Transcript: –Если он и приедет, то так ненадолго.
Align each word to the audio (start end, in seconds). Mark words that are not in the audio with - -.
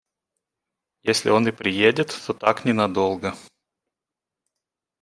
–Если 1.03 1.29
он 1.29 1.47
и 1.47 1.51
приедет, 1.51 2.19
то 2.25 2.33
так 2.33 2.65
ненадолго. 2.65 3.35